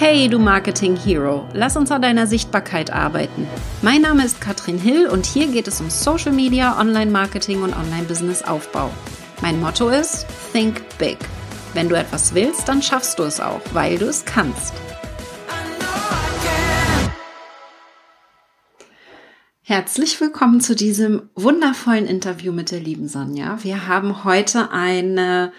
[0.00, 3.48] Hey, du Marketing Hero, lass uns an deiner Sichtbarkeit arbeiten.
[3.82, 8.92] Mein Name ist Katrin Hill und hier geht es um Social Media, Online-Marketing und Online-Business-Aufbau.
[9.42, 11.18] Mein Motto ist Think Big.
[11.74, 14.72] Wenn du etwas willst, dann schaffst du es auch, weil du es kannst.
[19.62, 23.58] Herzlich willkommen zu diesem wundervollen Interview mit der lieben Sonja.
[23.64, 25.52] Wir haben heute eine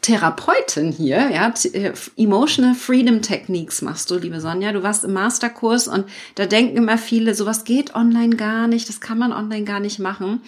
[0.00, 4.72] Therapeutin hier, ja, äh, Emotional Freedom Techniques machst du, liebe Sonja.
[4.72, 9.00] Du warst im Masterkurs und da denken immer viele, sowas geht online gar nicht, das
[9.00, 10.42] kann man online gar nicht machen.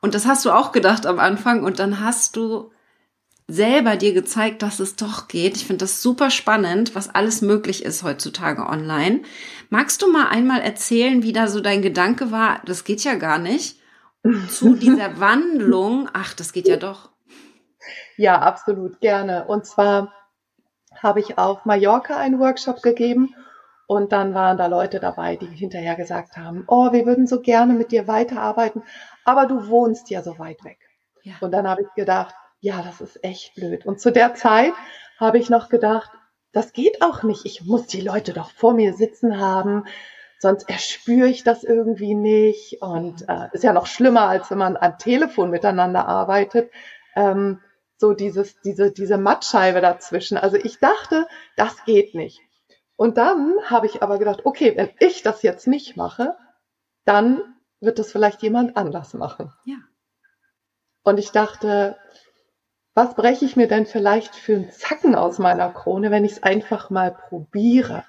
[0.00, 2.70] Und das hast du auch gedacht am Anfang und dann hast du
[3.48, 5.56] selber dir gezeigt, dass es doch geht.
[5.56, 9.22] Ich finde das super spannend, was alles möglich ist heutzutage online.
[9.70, 13.38] Magst du mal einmal erzählen, wie da so dein Gedanke war, das geht ja gar
[13.38, 13.76] nicht,
[14.48, 17.10] zu dieser Wandlung, ach, das geht ja doch.
[18.16, 19.46] Ja, absolut, gerne.
[19.46, 20.12] Und zwar
[20.96, 23.34] habe ich auf Mallorca einen Workshop gegeben
[23.86, 27.72] und dann waren da Leute dabei, die hinterher gesagt haben, oh, wir würden so gerne
[27.72, 28.82] mit dir weiterarbeiten,
[29.24, 30.78] aber du wohnst ja so weit weg.
[31.22, 31.34] Ja.
[31.40, 33.86] Und dann habe ich gedacht, ja, das ist echt blöd.
[33.86, 34.72] Und zu der Zeit
[35.18, 36.10] habe ich noch gedacht,
[36.52, 37.44] das geht auch nicht.
[37.44, 39.84] Ich muss die Leute doch vor mir sitzen haben,
[40.38, 42.82] sonst erspüre ich das irgendwie nicht.
[42.82, 46.70] Und äh, ist ja noch schlimmer, als wenn man am Telefon miteinander arbeitet.
[47.14, 47.60] Ähm,
[48.00, 50.38] so dieses, diese, diese Mattscheibe dazwischen.
[50.38, 52.40] Also ich dachte, das geht nicht.
[52.96, 56.36] Und dann habe ich aber gedacht, okay, wenn ich das jetzt nicht mache,
[57.04, 57.42] dann
[57.80, 59.52] wird das vielleicht jemand anders machen.
[59.64, 59.76] Ja.
[61.02, 61.96] Und ich dachte,
[62.94, 66.42] was breche ich mir denn vielleicht für einen Zacken aus meiner Krone, wenn ich es
[66.42, 68.04] einfach mal probiere?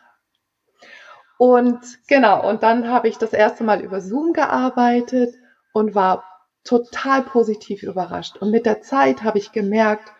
[1.38, 5.36] Und genau, und dann habe ich das erste Mal über Zoom gearbeitet
[5.74, 6.31] und war
[6.64, 8.38] total positiv überrascht.
[8.38, 10.12] Und mit der Zeit habe ich gemerkt,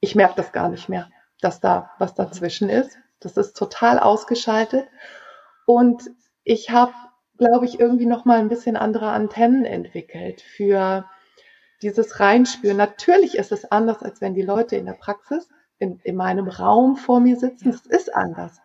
[0.00, 1.08] ich merke das gar nicht mehr,
[1.40, 2.98] dass da was dazwischen ist.
[3.20, 4.86] Das ist total ausgeschaltet.
[5.66, 6.10] Und
[6.44, 6.92] ich habe,
[7.38, 11.08] glaube ich, irgendwie noch mal ein bisschen andere Antennen entwickelt für
[11.82, 12.76] dieses Reinspüren.
[12.76, 15.48] Natürlich ist es anders, als wenn die Leute in der Praxis
[15.78, 17.72] in, in meinem Raum vor mir sitzen.
[17.72, 18.60] Das ist anders.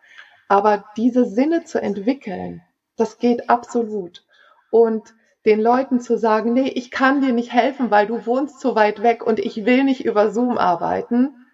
[0.47, 2.61] Aber diese Sinne zu entwickeln,
[2.95, 4.25] das geht absolut.
[4.71, 5.13] Und
[5.47, 9.01] den Leuten zu sagen, nee, ich kann dir nicht helfen, weil du wohnst so weit
[9.01, 11.47] weg und ich will nicht über Zoom arbeiten,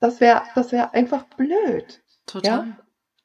[0.00, 2.02] das wäre das wäre einfach blöd.
[2.26, 2.66] Total.
[2.66, 2.76] Ja?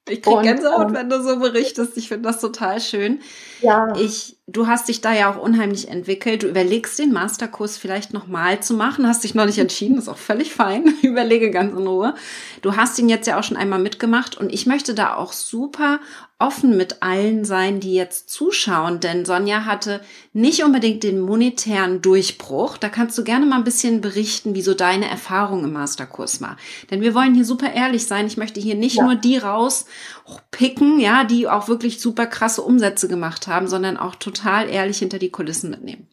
[0.07, 1.97] Ich kriege Gänsehaut, ähm, wenn du so berichtest.
[1.97, 3.19] Ich finde das total schön.
[3.61, 3.93] Ja.
[3.97, 6.43] Ich, du hast dich da ja auch unheimlich entwickelt.
[6.43, 9.05] Du überlegst den Masterkurs vielleicht nochmal zu machen.
[9.05, 10.95] Hast dich noch nicht entschieden, ist auch völlig fein.
[11.01, 12.15] Überlege ganz in Ruhe.
[12.61, 15.99] Du hast ihn jetzt ja auch schon einmal mitgemacht und ich möchte da auch super
[16.39, 20.01] offen mit allen sein, die jetzt zuschauen, denn Sonja hatte
[20.33, 22.77] nicht unbedingt den monetären Durchbruch.
[22.77, 26.57] Da kannst du gerne mal ein bisschen berichten, wie so deine Erfahrung im Masterkurs war.
[26.91, 28.27] Denn wir wollen hier super ehrlich sein.
[28.27, 29.05] Ich möchte hier nicht ja.
[29.05, 34.36] nur die rauspicken, ja, die auch wirklich super krasse Umsätze gemacht haben, sondern auch total
[34.45, 36.09] ehrlich hinter die Kulissen mitnehmen.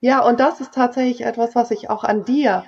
[0.00, 2.64] Ja, und das ist tatsächlich etwas, was ich auch an dir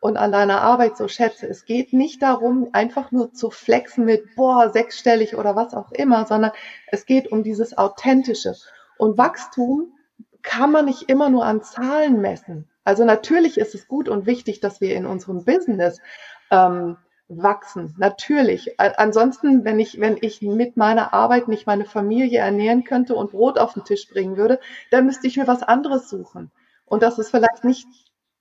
[0.00, 1.46] und an deiner Arbeit so schätze.
[1.46, 6.26] Es geht nicht darum, einfach nur zu flexen mit, boah, sechsstellig oder was auch immer,
[6.26, 6.50] sondern
[6.88, 8.54] es geht um dieses Authentische.
[8.98, 9.94] Und Wachstum
[10.42, 12.68] kann man nicht immer nur an Zahlen messen.
[12.84, 16.00] Also natürlich ist es gut und wichtig, dass wir in unserem Business
[16.50, 16.98] ähm,
[17.28, 17.94] wachsen.
[17.98, 18.78] Natürlich.
[18.78, 23.58] Ansonsten, wenn ich, wenn ich mit meiner Arbeit nicht meine Familie ernähren könnte und Brot
[23.58, 26.50] auf den Tisch bringen würde, dann müsste ich mir was anderes suchen.
[26.84, 27.86] Und das ist vielleicht nicht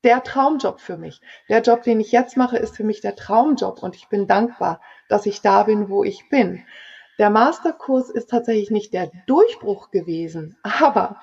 [0.03, 1.21] der Traumjob für mich.
[1.49, 4.81] Der Job, den ich jetzt mache, ist für mich der Traumjob und ich bin dankbar,
[5.07, 6.65] dass ich da bin, wo ich bin.
[7.19, 11.21] Der Masterkurs ist tatsächlich nicht der Durchbruch gewesen, aber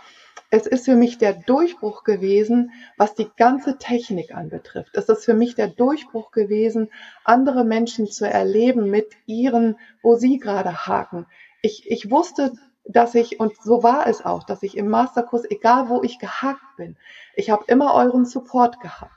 [0.50, 4.96] es ist für mich der Durchbruch gewesen, was die ganze Technik anbetrifft.
[4.96, 6.90] Es ist für mich der Durchbruch gewesen,
[7.24, 11.26] andere Menschen zu erleben mit ihren, wo sie gerade haken.
[11.62, 12.52] Ich, ich wusste
[12.84, 16.64] dass ich, und so war es auch, dass ich im Masterkurs, egal wo ich gehakt
[16.76, 16.96] bin,
[17.34, 19.12] ich habe immer euren Support gehabt.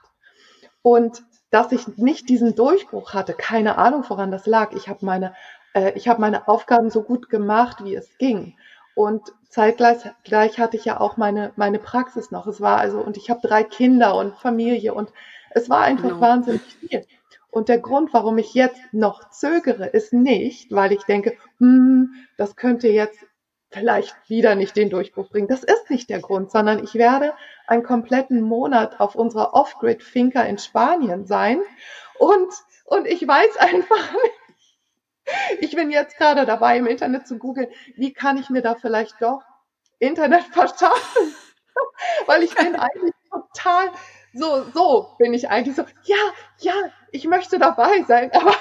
[0.82, 4.74] Und dass ich nicht diesen Durchbruch hatte, keine Ahnung, woran das lag.
[4.74, 5.34] Ich habe meine,
[5.74, 8.56] äh, ich habe meine Aufgaben so gut gemacht, wie es ging.
[8.96, 12.48] Und zeitgleich gleich hatte ich ja auch meine, meine Praxis noch.
[12.48, 15.12] Es war also, und ich habe drei Kinder und Familie und
[15.52, 16.22] es war einfach genau.
[16.22, 17.06] wahnsinnig viel.
[17.50, 22.56] Und der Grund, warum ich jetzt noch zögere, ist nicht, weil ich denke, hm, das
[22.56, 23.20] könnte jetzt
[23.70, 25.48] vielleicht wieder nicht den Durchbruch bringen.
[25.48, 27.34] Das ist nicht der Grund, sondern ich werde
[27.68, 31.60] einen kompletten Monat auf unserer Off-Grid-Finca in Spanien sein
[32.20, 32.50] und,
[32.86, 34.43] und ich weiß einfach nicht,
[35.60, 39.22] ich bin jetzt gerade dabei, im Internet zu googeln, wie kann ich mir da vielleicht
[39.22, 39.42] doch
[40.00, 41.36] Internet verschaffen?
[42.26, 43.90] Weil ich bin eigentlich total,
[44.34, 46.18] so, so bin ich eigentlich so, ja,
[46.60, 46.74] ja,
[47.12, 48.56] ich möchte dabei sein, aber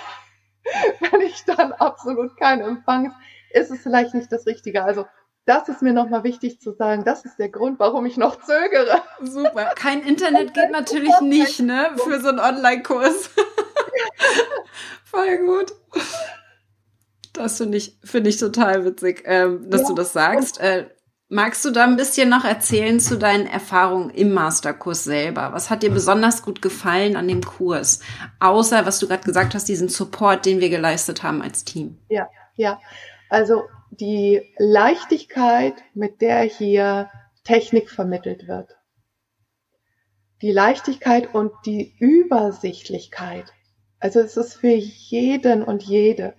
[1.10, 3.14] wenn ich dann absolut keinen Empfang,
[3.50, 4.84] ist es vielleicht nicht das Richtige.
[4.84, 5.06] Also
[5.44, 7.04] das ist mir nochmal wichtig zu sagen.
[7.04, 9.02] Das ist der Grund, warum ich noch zögere.
[9.20, 9.72] Super.
[9.74, 11.90] Kein Internet geht natürlich nicht, ne?
[11.96, 13.30] Für so einen Online-Kurs.
[15.04, 15.72] Voll gut.
[17.32, 19.88] Das finde ich, finde ich total witzig, ähm, dass ja.
[19.88, 20.60] du das sagst.
[20.60, 20.88] Äh,
[21.28, 25.52] magst du da ein bisschen noch erzählen zu deinen Erfahrungen im Masterkurs selber?
[25.52, 28.00] Was hat dir besonders gut gefallen an dem Kurs?
[28.38, 31.98] Außer, was du gerade gesagt hast, diesen Support, den wir geleistet haben als Team.
[32.08, 32.80] Ja, ja.
[33.30, 37.10] Also die Leichtigkeit, mit der hier
[37.44, 38.76] Technik vermittelt wird.
[40.42, 43.46] Die Leichtigkeit und die Übersichtlichkeit.
[44.00, 46.34] Also es ist für jeden und jede.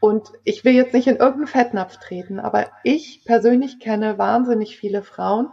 [0.00, 5.02] Und ich will jetzt nicht in irgendeinen Fettnapf treten, aber ich persönlich kenne wahnsinnig viele
[5.02, 5.52] Frauen,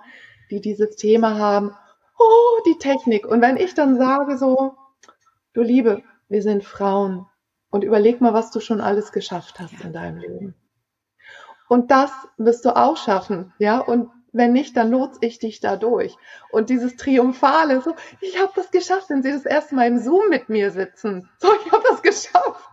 [0.51, 1.75] die dieses Thema haben,
[2.19, 3.25] oh, die Technik.
[3.25, 4.75] Und wenn ich dann sage so,
[5.53, 7.25] du Liebe, wir sind Frauen
[7.69, 10.55] und überleg mal, was du schon alles geschafft hast in deinem Leben.
[11.67, 13.79] Und das wirst du auch schaffen, ja.
[13.79, 16.15] Und wenn nicht, dann lotse ich dich da durch.
[16.51, 20.29] Und dieses Triumphale, so, ich habe das geschafft, wenn sie das erste Mal im Zoom
[20.29, 21.29] mit mir sitzen.
[21.39, 22.69] So, ich habe das geschafft.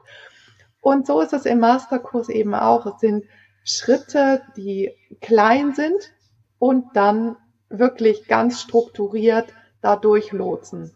[0.83, 2.85] Und so ist es im Masterkurs eben auch.
[2.87, 3.25] Es sind
[3.65, 4.91] Schritte, die
[5.21, 6.13] klein sind
[6.59, 7.37] und dann
[7.71, 10.95] wirklich ganz strukturiert da durchlotsen.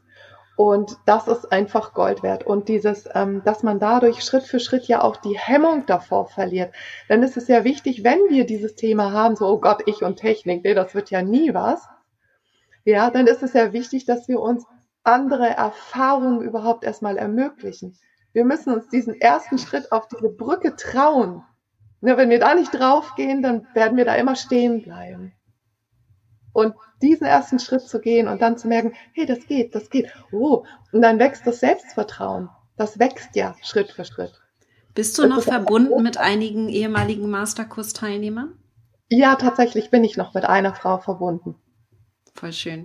[0.57, 2.45] Und das ist einfach Gold wert.
[2.45, 6.75] Und dieses, ähm, dass man dadurch Schritt für Schritt ja auch die Hemmung davor verliert.
[7.09, 10.17] Denn es ist ja wichtig, wenn wir dieses Thema haben, so, oh Gott, ich und
[10.17, 11.87] Technik, nee, das wird ja nie was.
[12.85, 14.65] Ja, dann ist es ja wichtig, dass wir uns
[15.05, 17.97] andere Erfahrungen überhaupt erstmal ermöglichen.
[18.37, 21.43] Wir müssen uns diesen ersten Schritt auf diese Brücke trauen.
[22.03, 25.33] Ne, wenn wir da nicht draufgehen, dann werden wir da immer stehen bleiben.
[26.53, 30.13] Und diesen ersten Schritt zu gehen und dann zu merken, hey, das geht, das geht.
[30.33, 32.51] Oh, und dann wächst das Selbstvertrauen.
[32.77, 34.39] Das wächst ja Schritt für Schritt.
[34.95, 38.53] Bist du noch verbunden mit einigen ehemaligen Masterkurs-Teilnehmern?
[39.09, 41.55] Ja, tatsächlich bin ich noch mit einer Frau verbunden.
[42.37, 42.85] Voll schön.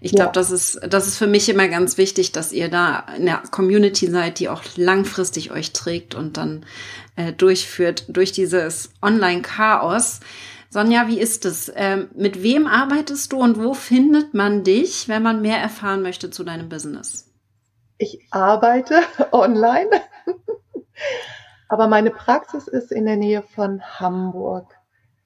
[0.00, 0.32] Ich glaube, ja.
[0.32, 4.08] das ist, das ist für mich immer ganz wichtig, dass ihr da in der Community
[4.08, 6.64] seid, die auch langfristig euch trägt und dann
[7.16, 10.20] äh, durchführt durch dieses Online-Chaos.
[10.70, 11.72] Sonja, wie ist es?
[11.74, 16.30] Ähm, mit wem arbeitest du und wo findet man dich, wenn man mehr erfahren möchte
[16.30, 17.32] zu deinem Business?
[17.98, 19.00] Ich arbeite
[19.32, 19.90] online,
[21.68, 24.72] aber meine Praxis ist in der Nähe von Hamburg,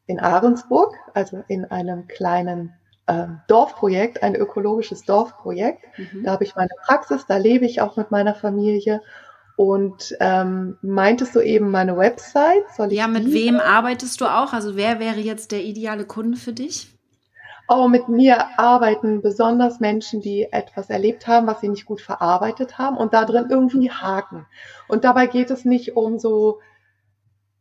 [0.07, 2.73] in Ahrensburg, also in einem kleinen
[3.47, 5.85] Dorfprojekt, ein ökologisches Dorfprojekt.
[5.97, 6.25] Mhm.
[6.25, 9.01] Da habe ich meine Praxis, da lebe ich auch mit meiner Familie
[9.57, 12.65] und ähm, meintest du eben meine Website?
[12.91, 14.53] Ja, mit wem arbeitest du auch?
[14.53, 16.95] Also wer wäre jetzt der ideale Kunde für dich?
[17.67, 22.79] Oh, mit mir arbeiten besonders Menschen, die etwas erlebt haben, was sie nicht gut verarbeitet
[22.79, 24.47] haben und da drin irgendwie haken.
[24.87, 26.61] Und dabei geht es nicht um so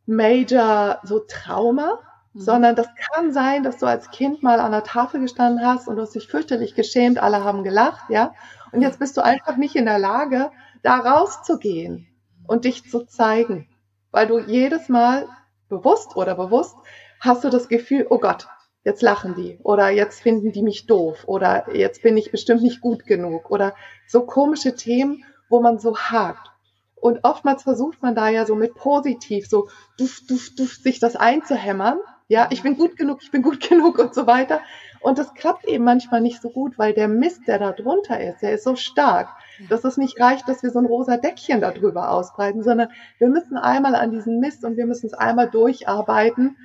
[0.06, 2.00] Major, so Trauma,
[2.38, 2.42] mhm.
[2.42, 5.96] sondern das kann sein, dass du als Kind mal an der Tafel gestanden hast und
[5.96, 8.34] du hast dich fürchterlich geschämt, alle haben gelacht, ja.
[8.72, 10.52] Und jetzt bist du einfach nicht in der Lage,
[10.84, 12.08] da rauszugehen
[12.46, 13.68] und dich zu zeigen.
[14.12, 15.28] Weil du jedes Mal
[15.70, 16.76] bewusst oder bewusst
[17.20, 18.48] hast du das Gefühl, oh Gott,
[18.84, 22.80] jetzt lachen die oder jetzt finden die mich doof oder jetzt bin ich bestimmt nicht
[22.80, 23.76] gut genug oder
[24.08, 26.52] so komische Themen, wo man so hakt.
[26.96, 31.16] Und oftmals versucht man da ja so mit positiv, so duff, duff, duff, sich das
[31.16, 32.00] einzuhämmern.
[32.30, 34.62] Ja, ich bin gut genug, ich bin gut genug und so weiter.
[35.00, 38.42] Und das klappt eben manchmal nicht so gut, weil der Mist, der da drunter ist,
[38.42, 39.30] der ist so stark,
[39.70, 43.58] dass es nicht reicht, dass wir so ein rosa Deckchen darüber ausbreiten, sondern wir müssen
[43.58, 46.58] einmal an diesen Mist und wir müssen es einmal durcharbeiten.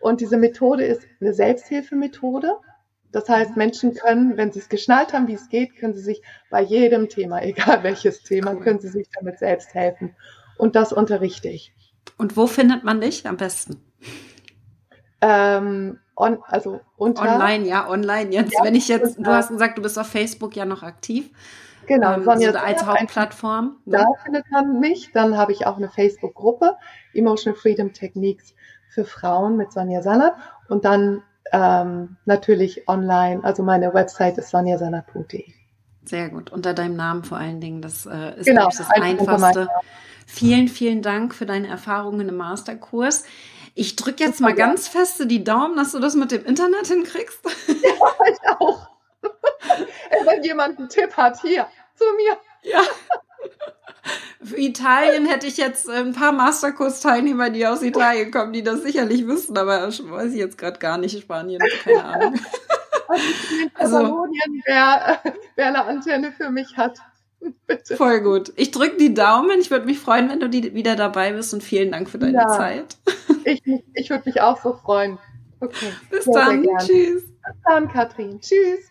[0.00, 2.52] Und diese Methode ist eine Selbsthilfemethode.
[3.12, 6.20] Das heißt, Menschen können, wenn sie es geschnallt haben, wie es geht, können sie sich
[6.50, 10.16] bei jedem Thema, egal welches Thema, können sie sich damit selbst helfen.
[10.58, 11.72] Und das unterrichte ich.
[12.16, 13.80] Und wo findet man dich am besten?
[15.26, 18.52] Ähm, on, also unter, online, ja, online jetzt.
[18.52, 21.30] Ja, wenn ich jetzt, du hast gesagt, du bist auf Facebook ja noch aktiv.
[21.86, 23.76] Genau, ähm, Sonja so als Hauptplattform.
[23.86, 23.98] Ne?
[23.98, 25.12] Da findet man mich.
[25.12, 26.76] Dann habe ich auch eine Facebook-Gruppe,
[27.14, 28.54] Emotional Freedom Techniques
[28.88, 30.34] für Frauen mit Sonja Sannert.
[30.68, 35.44] Und dann ähm, natürlich online, also meine Website ist sonjasannert.de.
[36.04, 36.52] Sehr gut.
[36.52, 37.80] Unter deinem Namen vor allen Dingen.
[37.80, 39.68] Das äh, ist genau, das Einfachste.
[40.26, 43.24] Vielen, vielen Dank für deine Erfahrungen im Masterkurs.
[43.74, 47.40] Ich drücke jetzt mal ganz feste die Daumen, dass du das mit dem Internet hinkriegst.
[47.68, 48.88] Ja, ich auch.
[50.24, 51.66] Wenn jemand einen Tipp hat, hier,
[51.96, 52.36] zu mir.
[52.62, 52.82] Ja.
[54.42, 59.26] Für Italien hätte ich jetzt ein paar Masterkurs-Teilnehmer, die aus Italien kommen, die das sicherlich
[59.26, 61.18] wissen, aber weiß ich jetzt gerade gar nicht.
[61.18, 62.40] Spanien, keine Ahnung.
[63.74, 63.98] Also,
[64.66, 65.20] wer,
[65.56, 66.98] wer eine Antenne für mich hat.
[67.66, 67.96] Bitte.
[67.96, 68.52] Voll gut.
[68.56, 69.60] Ich drücke die Daumen.
[69.60, 72.38] Ich würde mich freuen, wenn du die, wieder dabei bist und vielen Dank für deine
[72.38, 72.48] ja.
[72.48, 72.96] Zeit.
[73.44, 73.62] Ich,
[73.94, 75.18] ich würde mich auch so freuen.
[75.60, 75.92] Okay.
[76.10, 76.64] Bis sehr, dann.
[76.64, 77.22] Sehr Tschüss.
[77.26, 78.40] Bis dann, Katrin.
[78.40, 78.90] Tschüss.